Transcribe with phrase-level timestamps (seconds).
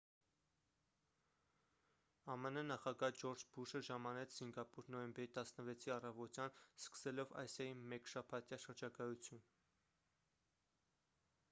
[2.35, 9.47] ամն նախագահ ջորջ ու բուշը ժամանեց սինգապուր նոյեմբերի 16-ի առավոտյան սկսելով ասիայի մեկշաբաթյա շրջագայություն